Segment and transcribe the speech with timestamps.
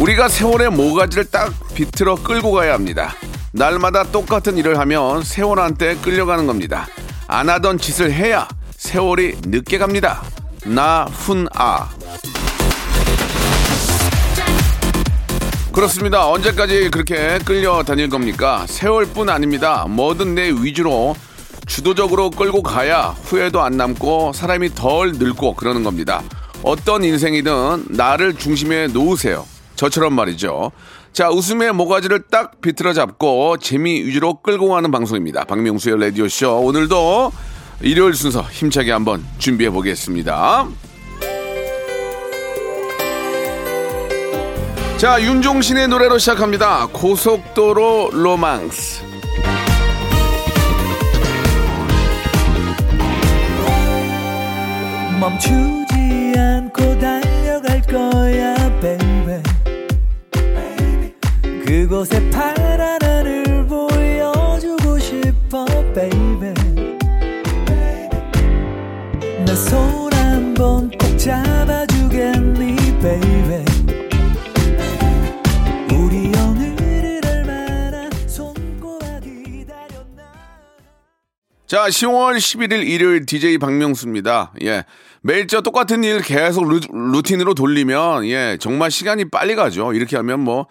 [0.00, 3.14] 우리가 세월의 모가지를 딱 비틀어 끌고 가야 합니다
[3.52, 6.88] 날마다 똑같은 일을 하면 세월한테 끌려가는 겁니다
[7.26, 10.22] 안 하던 짓을 해야 세월이 늦게 갑니다
[10.64, 11.90] 나훈아
[15.72, 16.28] 그렇습니다.
[16.28, 18.66] 언제까지 그렇게 끌려다닐 겁니까?
[18.68, 19.86] 세월뿐 아닙니다.
[19.88, 21.14] 뭐든 내 위주로
[21.66, 26.22] 주도적으로 끌고 가야 후회도 안 남고 사람이 덜 늙고 그러는 겁니다.
[26.64, 29.46] 어떤 인생이든 나를 중심에 놓으세요.
[29.80, 30.72] 저처럼 말이죠.
[31.14, 35.44] 자, 웃음의 모가지를 딱 비틀어 잡고 재미 위주로 끌고 가는 방송입니다.
[35.44, 36.60] 박명수의 라디오쇼.
[36.60, 37.32] 오늘도
[37.80, 40.68] 일요일 순서 힘차게 한번 준비해 보겠습니다.
[44.98, 46.88] 자, 윤종신의 노래로 시작합니다.
[46.92, 49.02] 고속도로 로망스.
[55.18, 58.59] 멈추지 않고 달려갈 거야
[61.70, 66.52] 그곳에 파란 하늘 보여주고 싶어 baby
[69.46, 73.64] 내손 한번 꼭 잡아주겠니 baby
[75.92, 80.24] 우리 오늘을 얼마나 손꼽아 기다렸나
[81.68, 84.54] 자, 10월 11일 일요일 DJ 박명수입니다.
[84.64, 84.82] 예.
[85.22, 89.92] 매일 저 똑같은 일 계속 루, 루틴으로 돌리면, 예, 정말 시간이 빨리 가죠.
[89.92, 90.66] 이렇게 하면 뭐,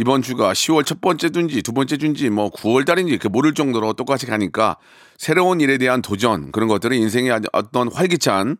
[0.00, 3.92] 이번 주가 10월 첫 번째 주인지 두 번째 주인지 뭐 9월 달인지 이렇게 모를 정도로
[3.92, 4.78] 똑같이 가니까
[5.18, 8.56] 새로운 일에 대한 도전 그런 것들이 인생의 어떤 활기찬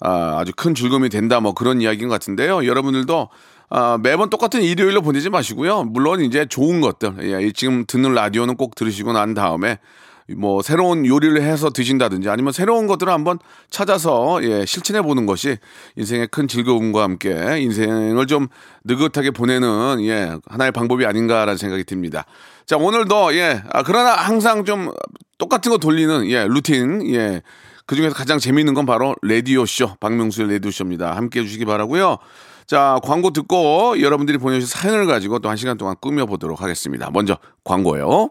[0.00, 2.66] 아, 아주 큰 즐거움이 된다 뭐 그런 이야기인 것 같은데요.
[2.66, 3.28] 여러분들도
[3.70, 5.84] 아, 매번 똑같은 일요일로 보내지 마시고요.
[5.84, 9.78] 물론 이제 좋은 것들, 예, 지금 듣는 라디오는 꼭 들으시고 난 다음에
[10.36, 13.38] 뭐 새로운 요리를 해서 드신다든지 아니면 새로운 것들을 한번
[13.70, 15.58] 찾아서 예, 실천해 보는 것이
[15.96, 18.48] 인생의 큰 즐거움과 함께 인생을 좀
[18.84, 22.24] 느긋하게 보내는 예, 하나의 방법이 아닌가라는 생각이 듭니다.
[22.66, 24.90] 자, 오늘도 예, 아, 그러나 항상 좀
[25.38, 27.42] 똑같은 거 돌리는 예, 루틴 예.
[27.84, 31.16] 그 중에서 가장 재미있는 건 바로 라디오쇼, 박명수의 라디오쇼입니다.
[31.16, 32.18] 함께 해주시기 바라고요
[32.66, 37.10] 자, 광고 듣고 여러분들이 보내주신 사연을 가지고 또 한 시간 동안 꾸며보도록 하겠습니다.
[37.10, 38.30] 먼저 광고요.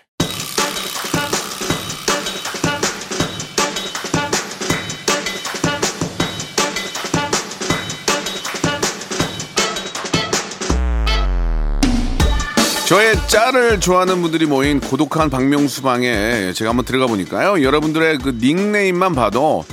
[13.31, 17.63] 짤을 좋아하는 분들이 모인 고독한 박명수 방에 제가 한번 들어가 보니까요.
[17.63, 19.63] 여러분들의 그 닉네임만 봐도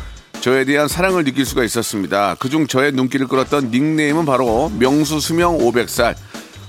[0.40, 2.36] 저에 대한 사랑을 느낄 수가 있었습니다.
[2.36, 6.14] 그중 저의 눈길을 끌었던 닉네임은 바로 명수 수명 500살.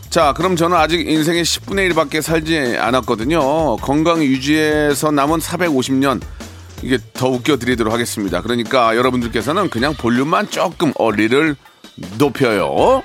[0.09, 3.75] 자, 그럼 저는 아직 인생의 10분의 1밖에 살지 않았거든요.
[3.77, 6.19] 건강 유지에서 남은 450년.
[6.81, 8.41] 이게 더 웃겨드리도록 하겠습니다.
[8.41, 11.56] 그러니까 여러분들께서는 그냥 볼륨만 조금 어리를
[12.17, 13.03] 높여요.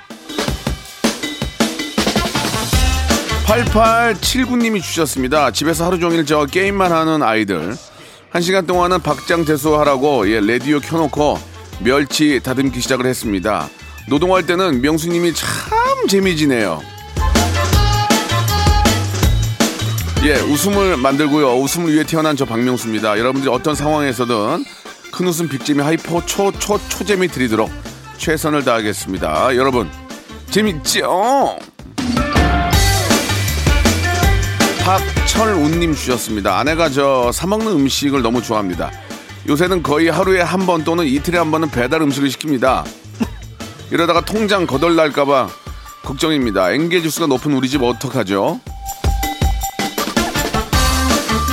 [3.44, 5.50] 8879님이 주셨습니다.
[5.50, 7.76] 집에서 하루 종일 저 게임만 하는 아이들.
[8.30, 11.38] 한 시간 동안은 박장대소 하라고 예, 라디오 켜놓고
[11.80, 13.68] 멸치 다듬기 시작을 했습니다.
[14.08, 16.82] 노동할 때는 명수님이 참 재미지네요.
[20.24, 21.54] 예, 웃음을 만들고요.
[21.56, 23.18] 웃음을 위해 태어난 저 박명수입니다.
[23.18, 24.64] 여러분들이 어떤 상황에서든
[25.12, 27.70] 큰 웃음 big재미 hyper 초, 초, 초재미 드리도록
[28.16, 29.54] 최선을 다하겠습니다.
[29.54, 29.90] 여러분,
[30.50, 31.58] 재밌죠?
[34.84, 36.58] 박철운님 주셨습니다.
[36.58, 38.90] 아내가 저 사먹는 음식을 너무 좋아합니다.
[39.48, 42.84] 요새는 거의 하루에 한 번 또는 이틀에 한 번은 배달 음식을 시킵니다.
[43.90, 45.48] 이러다가 통장 거덜날까봐
[46.02, 46.72] 걱정입니다.
[46.72, 48.60] 엥겔 지수가 높은 우리 집 어떡하죠?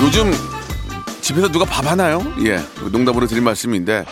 [0.01, 0.33] 요즘
[1.21, 2.21] 집에서 누가 밥 하나요?
[2.43, 2.59] 예,
[2.91, 4.03] 농담으로 드릴 말씀인데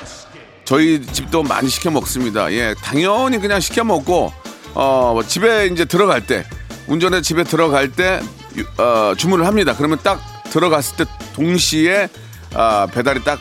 [0.63, 2.51] 저희 집도 많이 시켜 먹습니다.
[2.53, 4.31] 예, 당연히 그냥 시켜 먹고
[4.75, 6.45] 어, 집에 이제 들어갈 때
[6.87, 9.73] 운전해 집에 들어갈 때 유- 어, 주문을 합니다.
[9.77, 10.19] 그러면 딱
[10.51, 12.09] 들어갔을 때 동시에
[12.53, 13.39] 아, 배달이 딱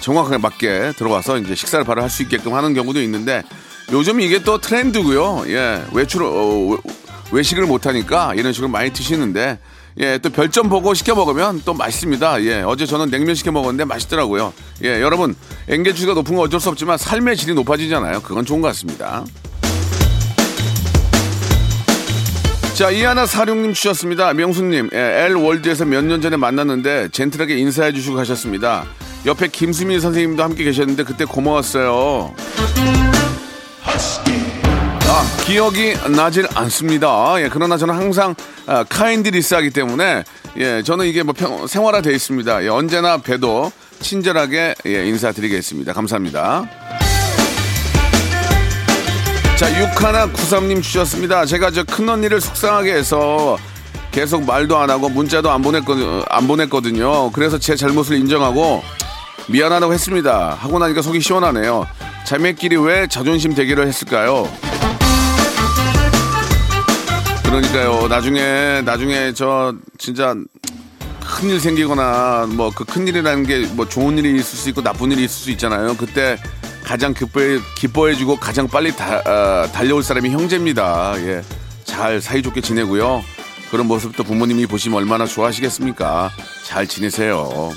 [0.00, 3.42] 정확하게 맞게 들어와서 이제 식사를 바로 할 수 있게끔 하는 경우도 있는데
[3.92, 5.44] 요즘 이게 또 트렌드고요.
[5.48, 6.78] 예, 외출 어,
[7.30, 9.58] 외, 식을 못 하니까 이런 식으로 많이 드시는데
[9.98, 12.42] 예, 또 별점 보고 시켜 먹으면 또 맛있습니다.
[12.44, 14.52] 예, 어제 저는 냉면 시켜 먹었는데 맛있더라고요.
[14.84, 15.34] 예, 여러분
[15.68, 18.22] 엔게지가 높은 건 어쩔 수 없지만 삶의 질이 높아지잖아요.
[18.22, 19.24] 그건 좋은 것 같습니다.
[22.74, 24.32] 자, 이하나 사룡님 주셨습니다.
[24.32, 28.84] 명수님, 예, L월드에서 몇 년 전에 만났는데 젠틀하게 인사해 주시고 가셨습니다.
[29.26, 32.34] 옆에 김수민 선생님도 함께 계셨는데 그때 고마웠어요.
[35.04, 37.34] 아, 기억이 나질 않습니다.
[37.42, 38.34] 예, 그러나 저는 항상
[38.66, 40.24] 아, kindness 하기 때문에
[40.56, 42.64] 예, 저는 이게 뭐 평, 생활화 되어 있습니다.
[42.64, 43.70] 예, 언제나 봬도
[44.00, 45.92] 친절하게 예, 인사드리겠습니다.
[45.92, 46.64] 감사합니다.
[49.62, 51.46] 자, 육하나 구삼님 주셨습니다.
[51.46, 53.56] 제가 저 큰언니를 속상하게 해서
[54.10, 57.30] 계속 말도 안 하고 문자도 안 보냈거든, 안 보냈거든요.
[57.30, 58.82] 그래서 제 잘못을 인정하고
[59.46, 60.58] 미안하다고 했습니다.
[60.58, 61.86] 하고 나니까 속이 시원하네요.
[62.24, 64.50] 자매끼리 왜 자존심 대결을 했을까요?
[67.44, 68.08] 그러니까요.
[68.08, 70.34] 나중에 나중에 저 진짜
[71.24, 75.34] 큰일 생기거나 뭐 그 큰일이라는 게 뭐 좋은 일이 있을 수 있고 나쁜 일이 있을
[75.44, 75.96] 수 있잖아요.
[75.96, 76.36] 그때
[76.92, 81.14] 가장 기뻐해, 기뻐해주고 가장 빨리 다, 어, 달려올 사람이 형제입니다.
[81.20, 81.40] 예.
[81.84, 83.22] 잘 사이좋게 지내고요.
[83.70, 86.30] 그런 모습도 부모님이 보시면 얼마나 좋아하시겠습니까?
[86.66, 87.70] 잘 지내세요.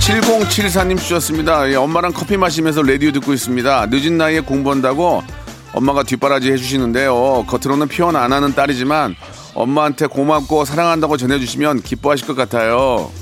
[0.00, 1.70] 7074님 주셨습니다.
[1.70, 3.86] 예, 엄마랑 커피 마시면서 라디오 듣고 있습니다.
[3.86, 5.22] 늦은 나이에 공부한다고
[5.74, 7.44] 엄마가 뒷바라지 해주시는데요.
[7.46, 9.14] 겉으로는 표현 안 하는 딸이지만
[9.54, 13.12] 엄마한테 고맙고 사랑한다고 전해주시면 기뻐하실 것 같아요.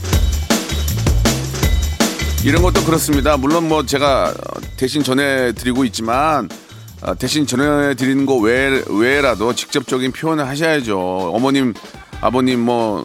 [2.44, 3.36] 이런 것도 그렇습니다.
[3.38, 4.34] 물론 뭐 제가
[4.76, 6.48] 대신 전해드리고 있지만
[7.02, 11.32] 어, 대신 전해드리는 거 외, 외라도 직접적인 표현을 하셔야죠.
[11.34, 11.72] 어머님,
[12.20, 13.04] 아버님 뭐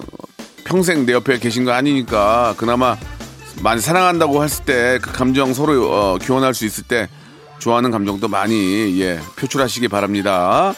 [0.65, 2.97] 평생 내 옆에 계신 거 아니니까 그나마
[3.61, 7.07] 많이 사랑한다고 했을 때 그 감정 서로 어, 교환할 수 있을 때
[7.59, 10.73] 좋아하는 감정도 많이 예, 표출하시기 바랍니다.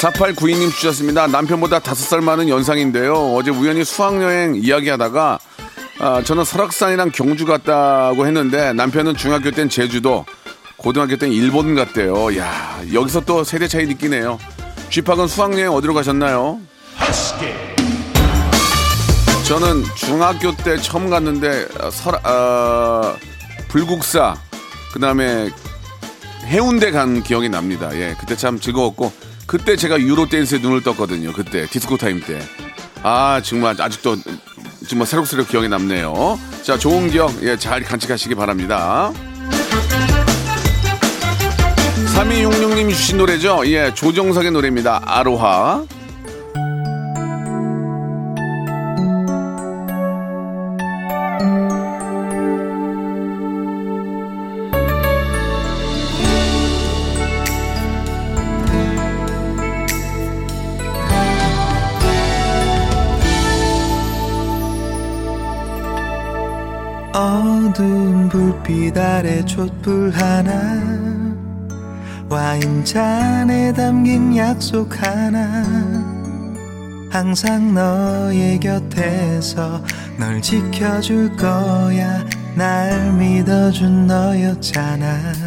[0.00, 1.26] 4892님 주셨습니다.
[1.26, 3.14] 남편보다 5살 많은 연상인데요.
[3.34, 5.38] 어제 우연히 수학여행 이야기하다가
[5.98, 10.26] 아, 저는 설악산이랑 경주 갔다고 했는데 남편은 중학교 땐 제주도,
[10.76, 12.36] 고등학교 땐 일본 갔대요.
[12.36, 14.38] 야 여기서 또 세대 차이 느끼네요.
[14.90, 16.60] 쥐팍은 수학여행 어디로 가셨나요?
[19.46, 23.16] 저는 중학교 때 처음 갔는데 어, 설, 어,
[23.68, 24.36] 불국사
[24.92, 25.48] 그 다음에
[26.44, 27.90] 해운대 간 기억이 납니다.
[27.94, 29.12] 예, 그때 참 즐거웠고
[29.46, 31.32] 그때 제가 유로 댄스에 눈을 떴거든요.
[31.32, 32.40] 그때 디스코 타임 때.
[33.02, 34.16] 아 정말 아직도
[34.88, 36.38] 정말 새록새록 기억이 남네요.
[36.62, 39.12] 자 좋은 기억 예, 잘 간직하시기 바랍니다.
[42.14, 43.62] 3266님이 주신 노래죠.
[43.66, 45.02] 예, 조정석의 노래입니다.
[45.04, 45.84] 아로하.
[68.66, 70.50] 불빛 아래 촛불 하나
[72.28, 75.62] 와인잔에 담긴 약속 하나
[77.08, 79.82] 항상 너의 곁에서
[80.18, 82.24] 널 지켜줄 거야.
[82.56, 85.45] 날 믿어준 너였잖아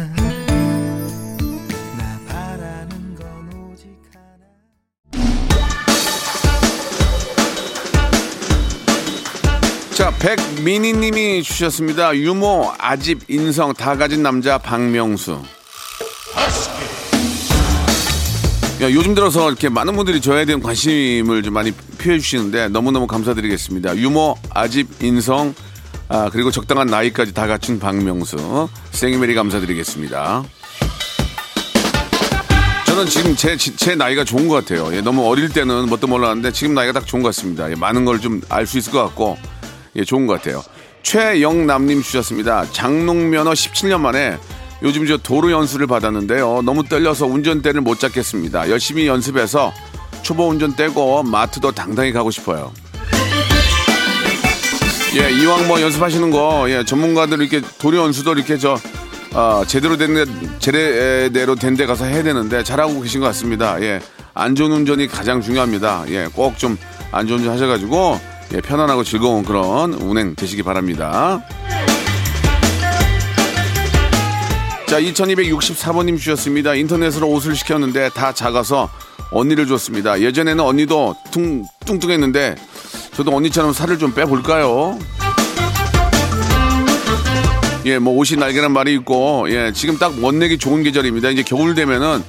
[10.00, 12.16] 자, 백민희 님이 주셨습니다.
[12.16, 15.42] 유모, 아집, 인성 다 가진 남자 박명수.
[18.80, 23.94] 야, 요즘 들어서 이렇게 많은 분들이 저에 대한 관심을 좀 많이 표해 주시는데 너무너무 감사드리겠습니다.
[23.98, 25.54] 유모, 아집, 인성,
[26.08, 28.70] 아, 그리고 적당한 나이까지 다 갖춘 박명수.
[28.92, 30.44] 생이메리 감사드리겠습니다.
[32.86, 34.96] 저는 지금 제, 제 나이가 좋은 것 같아요.
[34.96, 37.70] 예, 너무 어릴 때는 뭣도 몰랐는데 지금 나이가 딱 좋은 것 같습니다.
[37.70, 39.36] 예, 많은 걸 좀 알 수 있을 것 같고
[39.96, 40.62] 예, 좋은 것 같아요.
[41.02, 42.66] 최영남님 주셨습니다.
[42.72, 44.36] 장롱면허 17년 만에
[44.82, 46.62] 요즘 저 도로 연수를 받았는데요.
[46.62, 48.70] 너무 떨려서 운전대를 못 잡겠습니다.
[48.70, 49.72] 열심히 연습해서
[50.22, 52.72] 초보 운전 떼고 마트도 당당히 가고 싶어요.
[55.16, 58.78] 예, 이왕 뭐 연습하시는 거, 예, 전문가들 이렇게 도로 연수도 이렇게 저,
[59.32, 60.24] 어, 제대로 된, 데,
[60.60, 63.80] 제대로 된 데 가서 해야 되는데 잘하고 계신 것 같습니다.
[63.82, 64.00] 예,
[64.34, 66.04] 안전 운전이 가장 중요합니다.
[66.10, 66.78] 예, 꼭 좀
[67.10, 68.20] 안전 운전 하셔가지고,
[68.52, 71.40] 예, 편안하고 즐거운 그런 운행 되시기 바랍니다.
[74.86, 76.74] 자, 2264번님 주셨습니다.
[76.74, 78.90] 인터넷으로 옷을 시켰는데 다 작아서
[79.30, 80.20] 언니를 줬습니다.
[80.20, 82.56] 예전에는 언니도 퉁, 뚱뚱했는데
[83.14, 84.98] 저도 언니처럼 살을 좀 빼볼까요?
[87.86, 91.30] 예, 뭐 옷이 날개란 말이 있고 예, 지금 딱 멋내기 좋은 계절입니다.
[91.30, 92.24] 이제 겨울 되면은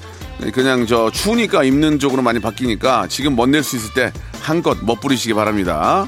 [0.54, 6.08] 그냥 저 추우니까 입는 쪽으로 많이 바뀌니까 지금 멋낼 수 있을 때 한껏 멋부리시기 바랍니다.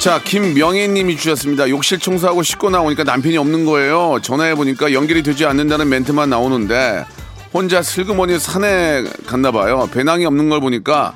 [0.00, 1.68] 자, 김명혜님이 주셨습니다.
[1.68, 4.20] 욕실 청소하고 씻고 나오니까 남편이 없는 거예요.
[4.22, 7.04] 전화해 보니까 연결이 되지 않는다는 멘트만 나오는데
[7.52, 9.88] 혼자 슬그머니 산에 갔나 봐요.
[9.92, 11.14] 배낭이 없는 걸 보니까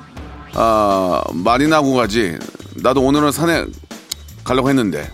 [0.53, 2.37] 아, 말이 나고 가지.
[2.75, 3.65] 나도 오늘은 산에
[4.43, 5.09] 가려고 했는데.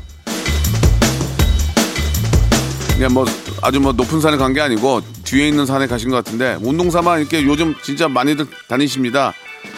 [2.95, 3.25] 그냥 뭐
[3.61, 7.19] 아주 뭐 높은 산에 간 게 아니고 뒤에 있는 산에 가신 것 같은데 운동 삼아
[7.19, 9.33] 이렇게 요즘 진짜 많이들 다니십니다.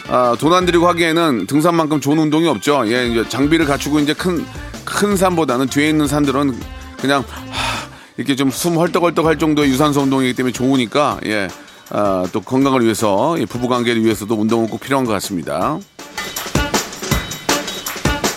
[0.09, 2.83] 아, 돈 안 들이고 하기에는 등산만큼 좋은 운동이 없죠.
[2.87, 4.45] 예, 이제 장비를 갖추고 이제 큰,
[4.85, 6.57] 큰 산보다는 뒤에 있는 산들은
[6.99, 11.47] 그냥 하, 이렇게 좀 숨 헐떡헐떡 할 정도의 유산소 운동이기 때문에 좋으니까 예,
[11.89, 15.79] 아, 또 건강을 위해서 예, 부부 관계를 위해서도 운동은 꼭 필요한 것 같습니다.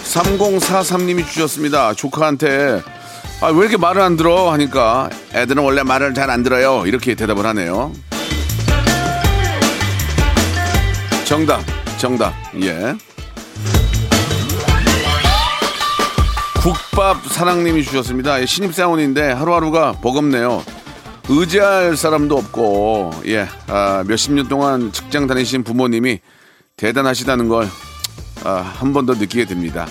[0.04, 1.92] 3043님이 주셨습니다.
[1.94, 2.82] 조카한테
[3.40, 4.50] 아, 왜 이렇게 말을 안 들어?
[4.52, 6.84] 하니까 애들은 원래 말을 잘 안 들어요.
[6.86, 7.92] 이렇게 대답을 하네요.
[11.26, 11.60] 정답,
[11.98, 12.94] 정답, 예.
[16.62, 18.40] 국밥 사랑님이 주셨습니다.
[18.40, 20.64] 예, 신입사원인데 하루하루가 버겁네요.
[21.28, 26.20] 의지할 사람도 없고, 예, 아, 몇십 년 동안 직장 다니신 부모님이
[26.76, 27.68] 대단하시다는 걸,
[28.44, 29.86] 아, 한 번 더 느끼게 됩니다.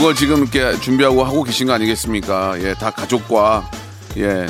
[0.00, 2.54] 그걸 지금 이렇게 준비하고 하고 계신 거 아니겠습니까?
[2.62, 3.70] 예, 다 가족과,
[4.16, 4.46] 예,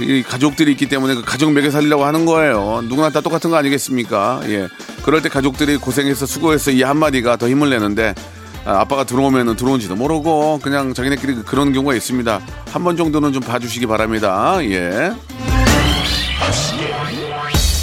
[0.00, 2.82] 이 가족들이 있기 때문에 그 가족 먹여 살리려고 하는 거예요.
[2.88, 4.40] 누구나 다 똑같은 거 아니겠습니까?
[4.46, 4.66] 예.
[5.04, 8.16] 그럴 때 가족들이 고생해서 수고해서 이 한마디가 더 힘을 내는데
[8.64, 12.40] 아, 아빠가 들어오면은 들어온지도 모르고 그냥 자기네끼리 그런 경우가 있습니다.
[12.72, 14.56] 한 번 정도는 좀 봐주시기 바랍니다.
[14.62, 15.12] 예.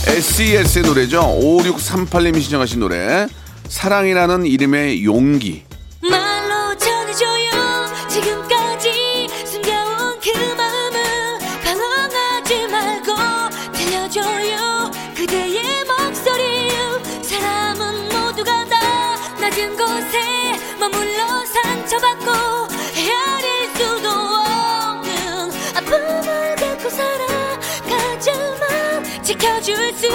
[0.07, 1.21] SES의 노래죠.
[1.21, 3.27] 5638님이 신청하신 노래.
[3.69, 5.70] 사랑이라는 이름의 용기.
[15.21, 16.71] 그대의 목소리.
[17.21, 20.17] 사람은 모두가 다 낮은 곳에
[20.79, 22.25] 머물러 상처받고
[22.95, 28.23] 헤아릴 수도 없는 아픔을 갖고 살아가지만
[29.23, 30.07] 지켜줄 수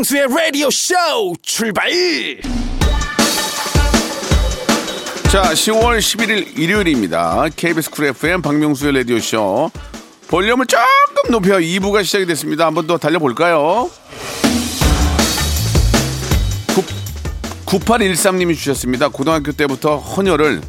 [0.00, 0.94] 박명수의 라디오 쇼
[1.42, 1.90] 출발
[5.30, 7.46] 자, 10월 11일 일요일입니다.
[7.54, 9.70] KBS Cool FM 박명수의 라디오 쇼.
[10.28, 12.66] 볼륨을 조금 높여 2부가 시작이 됐습니다.
[12.66, 13.90] 한번 더 달려볼까요?
[17.66, 19.08] 9813님이 주셨습니다.
[19.08, 20.62] 고등학교 때부터 헌혈을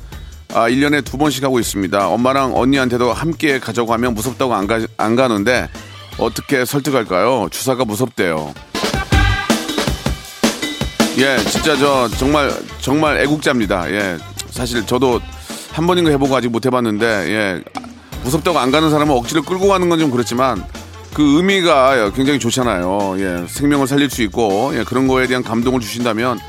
[0.54, 2.08] 아, 1년에 두 번씩 하고 있습니다.
[2.10, 5.70] 엄마랑 언니한테도 함께 가자고 하면 무섭다고 안, 가, 안 가는데
[6.18, 7.48] 어떻게 설득할까요?
[7.50, 8.54] 주사가 무섭대요.
[11.22, 13.92] 예, 진짜 저 정말 정말 애국자입니다.
[13.92, 14.18] 예,
[14.50, 15.22] 사실 저도
[15.72, 17.63] 한 번인가 해보고 아직 못 해봤는데 예,
[18.24, 20.63] 무섭다고 안 가는 사람은 억지로 끌고 가는 건 좀 그렇지만
[21.13, 23.18] 그 의미가 굉장히 좋잖아요.
[23.20, 26.40] 예, 생명을 살릴 수 있고 예, 그런 거에 대한 감동을 주신다면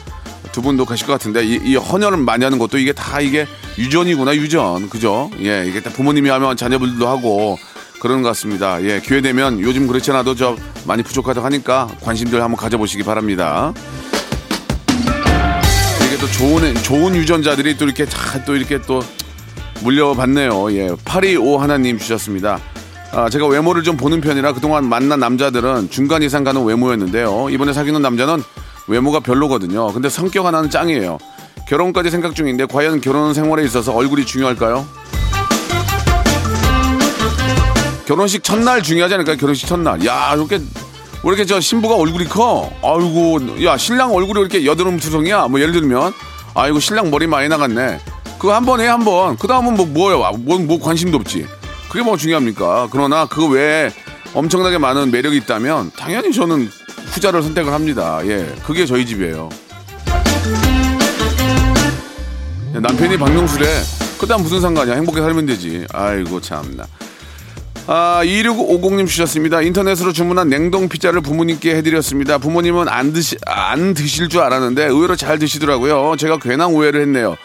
[0.52, 4.36] 두 분도 가실 것 같은데 이, 이 헌혈을 많이 하는 것도 이게 다 이게 유전이구나
[4.36, 5.30] 유전 그죠?
[5.40, 7.58] 예, 이게 다 부모님이 하면 자녀분들도 하고
[8.00, 8.82] 그런 것 같습니다.
[8.82, 13.74] 예, 기회 되면 요즘 그렇지 않아도 저 많이 부족하다고 하니까 관심들 한번 가져보시기 바랍니다.
[16.22, 19.02] 또 좋은 좋은 유전자들이 또 이렇게 다또 이렇게 또
[19.82, 20.72] 물려받네요.
[20.72, 22.60] 예, 825 하나님 주셨습니다.
[23.10, 27.48] 아, 제가 외모를 좀 보는 편이라 그동안 만난 남자들은 중간 이상 가는 외모였는데요.
[27.50, 28.40] 이번에 사귀는 남자는
[28.86, 29.92] 외모가 별로거든요.
[29.92, 31.18] 근데 성격 하나는 짱이에요.
[31.66, 34.86] 결혼까지 생각 중인데 과연 결혼 생활에 있어서 얼굴이 중요할까요?
[38.06, 39.36] 결혼식 첫날 중요하지 않을까요?
[39.38, 40.06] 결혼식 첫날.
[40.06, 40.60] 야, 이렇게
[41.24, 42.72] 왜 이렇게 저 신부가 얼굴이 커?
[42.82, 45.48] 아이고, 야 신랑 얼굴이 왜 이렇게 여드름 투성이야?
[45.48, 46.12] 뭐 예를 들면,
[46.54, 48.00] 아이고 신랑 머리 많이 나갔네.
[48.38, 49.36] 그거 한 번 해, 한 번.
[49.36, 50.32] 그 다음은 뭐 뭐야?
[50.38, 51.46] 뭐, 뭐 관심도 없지.
[51.88, 52.88] 그게 뭐 중요합니까?
[52.90, 53.90] 그러나 그 외에
[54.34, 56.68] 엄청나게 많은 매력이 있다면 당연히 저는
[57.12, 58.20] 후자를 선택을 합니다.
[58.24, 59.48] 예, 그게 저희 집이에요.
[62.72, 63.66] 남편이 박명수래.
[64.18, 64.94] 그다음 무슨 상관이야?
[64.94, 65.86] 행복하게 살면 되지.
[65.92, 66.84] 아이고 참나.
[67.88, 69.60] 아, 2650님 주셨습니다.
[69.62, 72.38] 인터넷으로 주문한 냉동 피자를 부모님께 해드렸습니다.
[72.38, 76.14] 부모님은 안 드시, 안 드실 줄 알았는데 의외로 잘 드시더라고요.
[76.16, 77.36] 제가 괜한 오해를 했네요.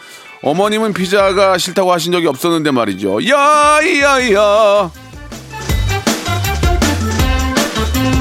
[0.42, 3.18] 어머님은 피자가 싫다고 하신 적이 없었는데 말이죠.
[3.28, 4.90] 야, 야, 야.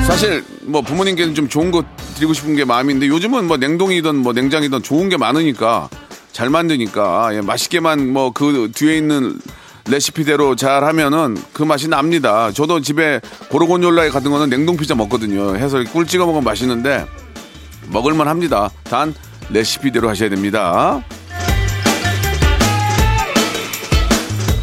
[0.08, 1.84] 사실 뭐 부모님께는 좀 좋은 거
[2.16, 5.90] 드리고 싶은 게 마음인데 요즘은 뭐 냉동이든 뭐 냉장이든 좋은 게 많으니까
[6.32, 9.38] 잘 만드니까 예, 맛있게만 뭐 그 뒤에 있는
[9.90, 12.52] 레시피대로 잘 하면은 그 맛이 납니다.
[12.52, 15.56] 저도 집에 고르곤졸라에 같은 거는 냉동 피자 먹거든요.
[15.56, 17.06] 해서 꿀 찍어 먹으면 맛있는데
[17.88, 18.70] 먹을만 합니다.
[18.84, 19.14] 단
[19.50, 21.02] 레시피대로 하셔야 됩니다.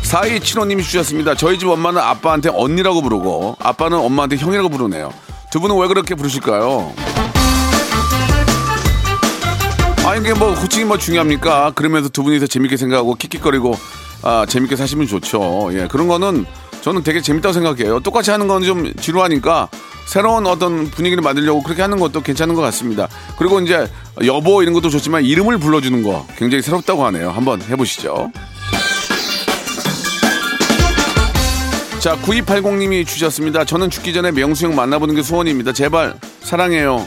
[0.03, 1.35] 4275님이 주셨습니다.
[1.35, 5.13] 저희 집 엄마는 아빠한테 언니라고 부르고 아빠는 엄마한테 형이라고 부르네요.
[5.51, 6.93] 두 분은 왜 그렇게 부르실까요?
[10.05, 11.73] 아 이게 뭐 호칭이 뭐 중요합니까?
[11.75, 13.75] 그러면서 두 분이서 재밌게 생각하고 킥킥거리고
[14.23, 15.71] 아 재밌게 사시면 좋죠.
[15.73, 16.47] 예 그런 거는
[16.83, 18.01] 저는 되게 재밌다고 생각해요.
[18.01, 19.69] 똑같이 하는 건 좀 지루하니까
[20.07, 23.09] 새로운 어떤 분위기를 만들려고 그렇게 하는 것도 괜찮은 것 같습니다.
[23.39, 23.87] 그리고 이제
[24.27, 27.31] 여보 이런 것도 좋지만 이름을 불러주는 거 굉장히 새롭다고 하네요.
[27.31, 28.31] 한번 해보시죠.
[32.01, 33.65] 자, 9280님이 주셨습니다.
[33.65, 35.73] 저는 죽기 전에 명수 형 만나보는 게 소원입니다.
[35.73, 37.07] 제발 사랑해요.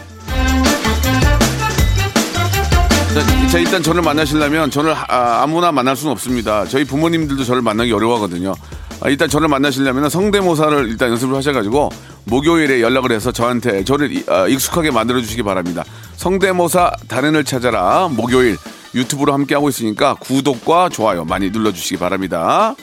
[3.18, 6.66] 자, 자, 일단 저를 만나시려면 저를 아, 무나 만날 수는 없습니다.
[6.66, 8.54] 저희 부모님들도 저를 만나기 어려워하거든요.
[9.02, 11.90] 아, 일단 저를 만나시려면 성대모사를 일단 연습을 하셔가지고
[12.26, 15.84] 목요일에 연락을 해서 저한테 저를 이- 아, 익숙하게 만들어 주시기 바랍니다.
[16.16, 18.56] 성대모사 달인을 찾아라 목요일
[18.94, 22.76] 유튜브로 함께 하고 있으니까 구독과 좋아요 많이 눌러주시기 바랍니다.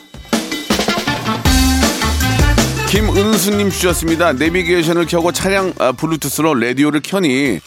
[2.88, 4.32] 김은수님 주셨습니다.
[4.32, 7.60] 내비게이션을 켜고 차량 아, 블루투스로 라디오를 켜니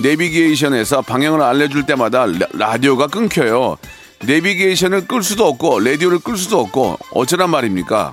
[0.00, 3.76] 내비게이션에서 방향을 알려줄 때마다 라, 라디오가 끊겨요.
[4.24, 8.12] 내비게이션을 끌 수도 없고 라디오를 끌 수도 없고 어쩌란 말입니까?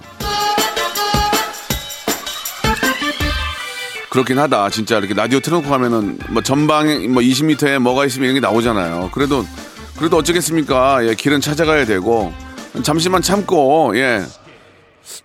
[4.10, 4.71] 그렇긴 하다.
[4.71, 9.12] 진짜 이렇게 라디오 틀어놓고 가면은 뭐 전방에 뭐 20m에 뭐가 있으면 이런 게 나오잖아요.
[9.13, 9.45] 그래도
[9.97, 11.06] 그래도 어쩌겠습니까?
[11.06, 12.34] 예, 길은 찾아가야 되고
[12.82, 14.23] 잠시만 참고 예.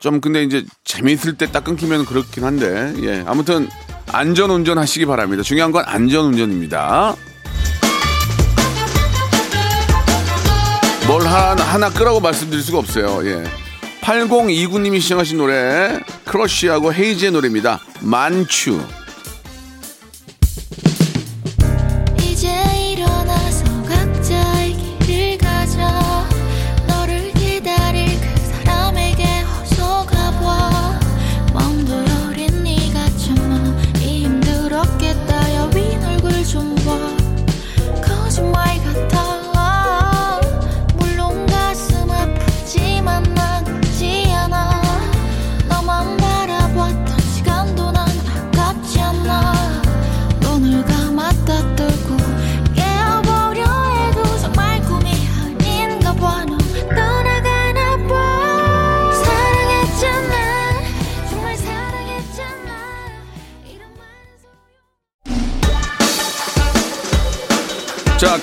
[0.01, 3.69] 좀 근데 이제 재미있을 때 딱 끊기면 그렇긴 한데 예 아무튼
[4.13, 5.43] 안전 운전하시기 바랍니다.
[5.43, 7.17] 중요한 건 안전 운전입니다.
[11.07, 13.27] 뭘 하나, 하나 끄라고 말씀드릴 수가 없어요.
[13.27, 13.45] 예.
[14.01, 17.81] 8029님이 시청하신 노래 크러쉬하고 헤이즈의 노래입니다.
[18.01, 18.81] 만추.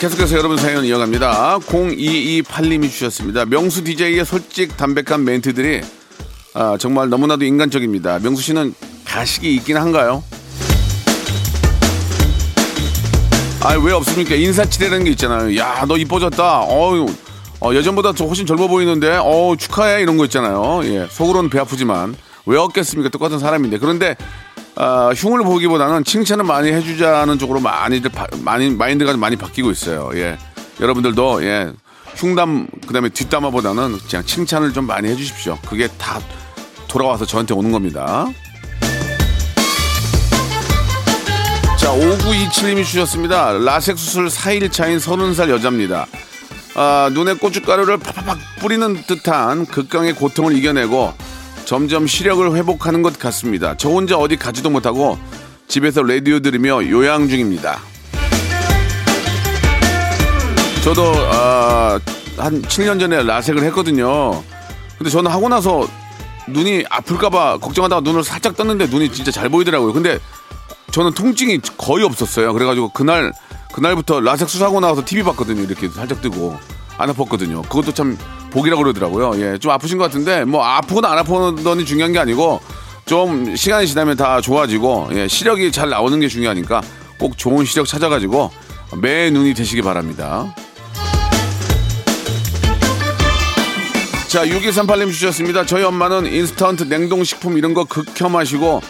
[0.01, 1.59] 계속해서 여러분 사연 이어갑니다.
[1.59, 3.45] 0228님이 주셨습니다.
[3.45, 5.81] 명수 DJ의 솔직 담백한 멘트들이
[6.55, 8.17] 아, 정말 너무나도 인간적입니다.
[8.17, 8.73] 명수 씨는
[9.05, 10.23] 가식이 있긴 한가요?
[13.61, 14.33] 아, 왜 없습니까?
[14.33, 15.55] 인사치레라는 게 있잖아요.
[15.59, 16.63] 야, 너 이뻐졌다.
[16.63, 17.05] 어유,
[17.59, 20.01] 어, 예전보다 더 훨씬 젊어 보이는데, 어, 축하해.
[20.01, 20.81] 이런 거 있잖아요.
[20.85, 22.15] 예, 속으로는 배 아프지만.
[22.47, 23.09] 왜 없겠습니까?
[23.09, 23.77] 똑같은 사람인데.
[23.77, 24.15] 그런데,
[24.75, 30.09] 아, 흉을 보기보다는 칭찬을 많이 해주자는 쪽으로 많이들, 바- 많이, 마인드가 많이 바뀌고 있어요.
[30.15, 30.37] 예.
[30.79, 31.71] 여러분들도, 예.
[32.15, 35.57] 흉담, 그 다음에 뒷담화보다는 그냥 칭찬을 좀 많이 해주십시오.
[35.67, 36.19] 그게 다
[36.87, 38.25] 돌아와서 저한테 오는 겁니다.
[41.77, 43.53] 자, 5927님이 주셨습니다.
[43.53, 46.05] 라섹 수술 4일 차인 30살 여자입니다.
[46.75, 51.13] 아, 눈에 고춧가루를 팍팍팍 뿌리는 듯한 극강의 고통을 이겨내고
[51.71, 53.77] 점점 시력을 회복하는 것 같습니다.
[53.77, 55.17] 저 혼자 어디 가지도 못하고
[55.69, 57.79] 집에서 라디오 들으며 요양 중입니다.
[60.83, 61.97] 저도 아,
[62.35, 64.43] 한 7년 전에 라섹을 했거든요.
[64.97, 65.87] 근데 저는 하고 나서
[66.49, 69.93] 눈이 아플까봐 걱정하다가 눈을 살짝 떴는데 눈이 진짜 잘 보이더라고요.
[69.93, 70.19] 근데
[70.91, 72.51] 저는 통증이 거의 없었어요.
[72.51, 73.31] 그래가지고 그날
[73.71, 75.61] 그날부터 라섹 수술하고 나와서 TV 봤거든요.
[75.61, 76.53] 이렇게 살짝 뜨고
[76.97, 77.61] 안 아팠거든요.
[77.69, 78.17] 그것도 참
[78.51, 79.41] 복이라 고 그러더라고요.
[79.41, 82.61] 예, 좀 아프신 것 같은데 뭐 아프거나 안 아프거나 중요한 게 아니고
[83.05, 86.81] 좀 시간이 지나면 다 좋아지고 예, 시력이 잘 나오는 게 중요하니까
[87.17, 88.51] 꼭 좋은 시력 찾아가지고
[89.01, 90.53] 매 눈이 되시기 바랍니다.
[94.27, 95.65] 자, 6238님 주셨습니다.
[95.65, 98.81] 저희 엄마는 인스턴트 냉동식품 이런 거 극혐하시고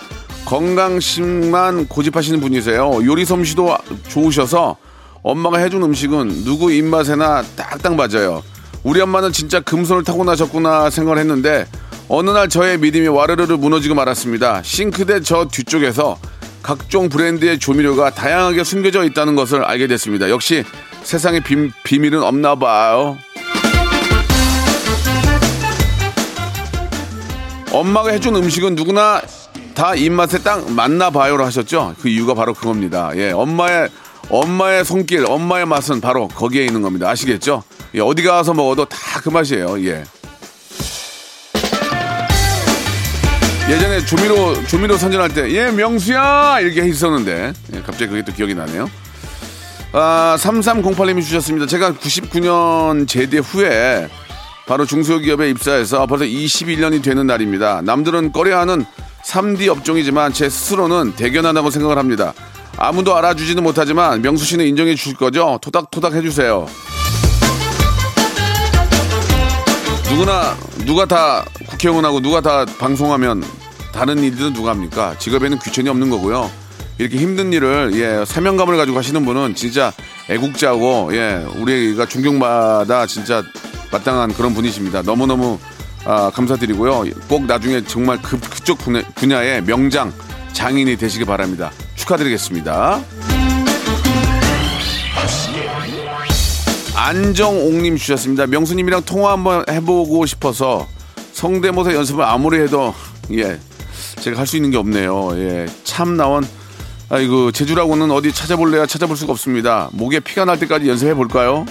[0.46, 3.00] 건강식만 고집하시는 분이세요.
[3.06, 3.76] 요리 솜씨도
[4.08, 4.78] 좋으셔서
[5.24, 8.44] 엄마가 해준 음식은 누구 입맛에나 딱딱 맞아요.
[8.84, 11.68] 우리 엄마는 진짜 금손을 타고나셨구나 생각을 했는데
[12.08, 14.64] 어느 날 저의 믿음이 와르르르 무너지고 말았습니다.
[14.64, 16.18] 싱크대 저 뒤쪽에서
[16.62, 20.30] 각종 브랜드의 조미료가 다양하게 숨겨져 있다는 것을 알게 됐습니다.
[20.30, 20.64] 역시
[21.04, 23.18] 세상에 비, 비밀은 없나 봐요.
[27.72, 29.22] 엄마가 해준 음식은 누구나
[29.74, 31.96] 다 입맛에 딱 맞나 봐요로 하셨죠?
[32.02, 33.12] 그 이유가 바로 그겁니다.
[33.16, 33.90] 예, 엄마의
[34.32, 37.10] 엄마의 손길, 엄마의 맛은 바로 거기에 있는 겁니다.
[37.10, 37.64] 아시겠죠?
[37.96, 39.84] 예, 어디 가서 먹어도 다 그 맛이에요.
[39.86, 40.04] 예.
[43.70, 48.90] 예전에 조미료 조미료 선전할 때 예 명수야 이렇게 했었는데 예, 갑자기 그게 또 기억이 나네요.
[49.94, 51.68] 아 3308님이 주셨습니다.
[51.68, 54.08] 제가 99년 제대 후에
[54.68, 57.82] 바로 중소기업에 입사해서 벌써 21년이 되는 날입니다.
[57.84, 58.86] 남들은 꺼려하는
[59.26, 62.34] 3D 업종이지만 제 스스로는 대견하다고 생각을 합니다.
[62.78, 65.60] 아무도 알아주지는 못하지만 명수 씨는 인정해 주실 거죠?
[65.62, 66.68] 토닥토닥 해주세요.
[70.10, 73.44] 누구나 누가 다 국회의원하고 누가 다 방송하면
[73.94, 75.16] 다른 일들은 누가 합니까?
[75.20, 76.50] 직업에는 귀천이 없는 거고요.
[76.98, 79.92] 이렇게 힘든 일을 예 사명감을 가지고 하시는 분은 진짜
[80.30, 83.42] 애국자고 예 우리가 존경받아 진짜
[83.92, 85.02] 마땅한 그런 분이십니다.
[85.02, 85.60] 너무 너무
[86.06, 87.04] 아, 감사드리고요.
[87.28, 90.12] 꼭 나중에 정말 그, 그쪽 분야, 분야의 명장
[90.54, 91.72] 장인이 되시길 바랍니다.
[92.02, 93.00] 축하드리겠습니다.
[96.96, 98.48] 안정옥님 주셨습니다.
[98.48, 100.88] 명수님이랑 통화 한번 해보고 싶어서
[101.34, 102.94] 성대모사 연습을 아무리 해도
[103.34, 103.60] 예
[104.22, 105.32] 제가 할 수 있는 게 없네요.
[105.38, 106.46] 예, 참 나온
[107.10, 109.90] 아이고 제주라고는 어디 찾아볼래야 찾아볼 수가 없습니다.
[109.94, 111.66] 목에 피가 날 때까지 연습해 볼까요?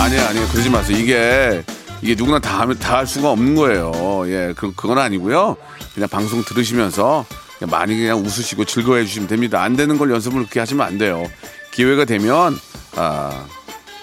[0.00, 0.48] 아니에요, 아니에요.
[0.48, 0.98] 그러지 마세요.
[0.98, 1.62] 이게
[2.02, 4.22] 이게 누구나 다 다 할 수가 없는 거예요.
[4.26, 5.56] 예, 그 그건 아니고요.
[5.94, 7.24] 그냥 방송 들으시면서
[7.66, 9.62] 많이 그냥 웃으시고 즐거워해 주시면 됩니다.
[9.62, 11.30] 안 되는 걸 연습을 그렇게 하시면 안 돼요.
[11.72, 12.58] 기회가 되면
[12.96, 13.46] 아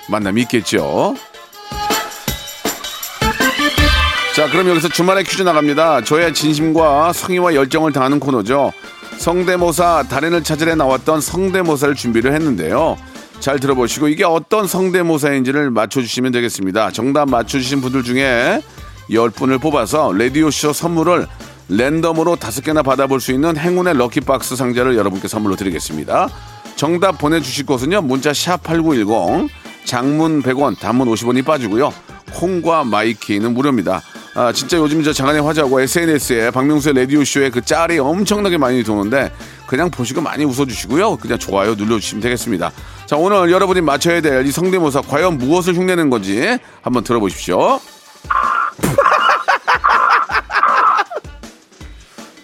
[0.09, 1.15] 만남이 있겠죠.
[4.35, 6.03] 자, 그럼 여기서 주말에 퀴즈 나갑니다.
[6.03, 8.71] 저의 진심과 성의와 열정을 다하는 코너죠.
[9.17, 12.97] 성대모사 달인을 찾으러 나왔던 성대모사를 준비를 했는데요.
[13.41, 16.91] 잘 들어보시고 이게 어떤 성대모사인지를 맞춰주시면 되겠습니다.
[16.91, 18.61] 정답 맞춰주신 분들 중에
[19.09, 21.27] 10분을 뽑아서 라디오쇼 선물을
[21.69, 26.29] 랜덤으로 다섯 개나 받아볼 수 있는 행운의 lucky box 상자를 여러분께 선물로 드리겠습니다.
[26.75, 28.01] 정답 보내주실 곳은요.
[28.01, 29.49] 문자 샵 8910
[29.85, 31.93] 장문 100원 단문 50원이 빠지고요.
[32.33, 34.01] 콩과 마이K는 무료입니다.
[34.35, 39.31] 아, 진짜 요즘 저 장안의 화제하고 SNS에 박명수의 라디오쇼에 그 짤이 엄청나게 많이 도는데
[39.67, 41.17] 그냥 보시고 많이 웃어주시고요.
[41.17, 42.71] 그냥 좋아요 눌러주시면 되겠습니다.
[43.07, 47.79] 자, 오늘 여러분이 맞춰야 될 이 성대모사 과연 무엇을 흉내낸 건지 한번 들어보십시오.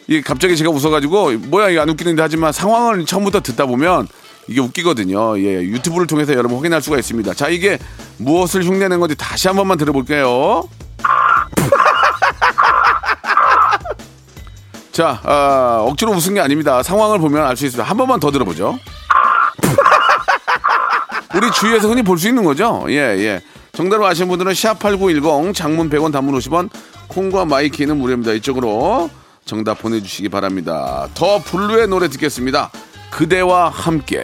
[0.07, 4.07] 이게 갑자기 제가 웃어가지고 뭐야 이게 안 웃기는데 하지만 상황을 처음부터 듣다 보면
[4.47, 5.39] 이게 웃기거든요.
[5.39, 7.33] 예, 유튜브를 통해서 여러분 확인할 수가 있습니다.
[7.33, 7.79] 자, 이게
[8.17, 10.63] 무엇을 흉내낸 건지 다시 한 번만 들어볼게요.
[14.91, 16.81] 자, 아, 억지로 웃은 게 아닙니다.
[16.83, 17.89] 상황을 보면 알 수 있습니다.
[17.89, 18.77] 한 번만 더 들어보죠.
[21.35, 22.85] 우리 주위에서 흔히 볼 수 있는 거죠?
[22.89, 23.41] 예, 예.
[23.73, 26.69] 정답을 아시는 분들은 샵8910 장문 100원 단문 50원
[27.09, 28.31] 콩과 마이K는 무료입니다.
[28.33, 29.09] 이쪽으로
[29.45, 31.07] 정답 보내주시기 바랍니다.
[31.13, 32.71] 더 블루의 노래 듣겠습니다.
[33.11, 34.23] 그대와 함께.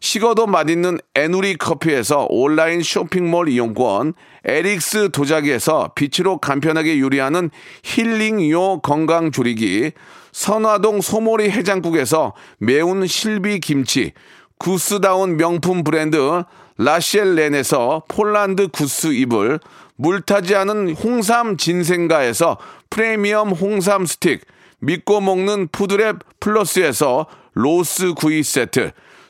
[0.00, 7.50] 식어도 맛있는 에누리 커피에서 온라인 쇼핑몰 이용권 에릭스 도자기에서 빛으로 간편하게 요리하는
[7.82, 9.92] 힐링요 건강조리기
[10.32, 14.12] 선화동 소머리 해장국에서 매운 실비 김치
[14.58, 16.44] 구스다운 명품 브랜드
[16.78, 19.60] 라셸렌에서 폴란드 구스 이불,
[19.96, 22.58] 물타지 않은 홍삼 진생가에서
[22.90, 24.42] 프리미엄 홍삼 스틱,
[24.80, 28.92] 믿고 먹는 푸드랩 플러스에서 로스 구이 세트,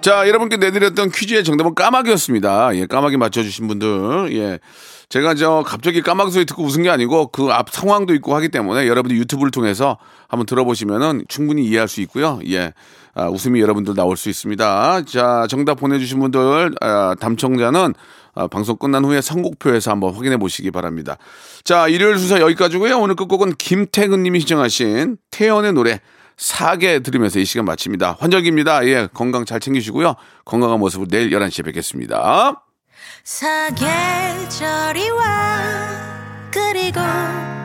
[0.00, 2.74] 자, 여러분께 내드렸던 퀴즈의 정답은 까마귀였습니다.
[2.76, 4.58] 예, 까마귀 맞춰주신 분들, 예.
[5.08, 8.86] 제가 저 갑자기 까마귀 소리 듣고 웃은 게 아니고 그 앞 상황도 있고 하기 때문에
[8.86, 12.38] 여러분들 유튜브를 통해서 한번 들어보시면은 충분히 이해할 수 있고요.
[12.48, 12.72] 예.
[13.14, 15.04] 아, 웃음이 여러분들 나올 수 있습니다.
[15.06, 17.94] 자, 정답 보내주신 분들, 아, 담청자는
[18.34, 21.16] 아, 방송 끝난 후에 선곡표에서 한번 확인해 보시기 바랍니다.
[21.64, 22.98] 자, 일요일 순서 여기까지고요.
[22.98, 26.00] 오늘 끝곡은 김태근 님이 시청하신 태연의 노래
[26.38, 28.16] 사계 들으면서 이 시간 마칩니다.
[28.20, 28.86] 환절기입니다.
[28.86, 30.14] 예, 건강 잘 챙기시고요.
[30.44, 32.64] 건강한 모습으로 내일 11시에 뵙겠습니다.
[33.24, 37.00] 사계절이 와 그리고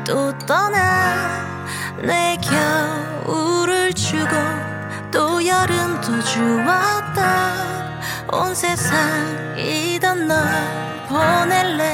[0.05, 1.55] 또 떠나
[2.01, 2.37] 내
[3.23, 4.27] 겨울을 주고
[5.11, 7.53] 또 여름도 주었다
[8.31, 10.43] 온 세상 이던 널
[11.07, 11.93] 보낼래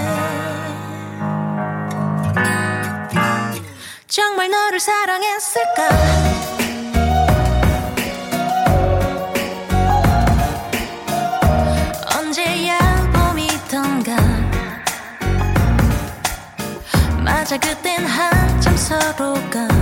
[4.07, 6.48] 정말 너를 사랑했을까
[17.49, 19.78] 맞아 그땐 한참 서로가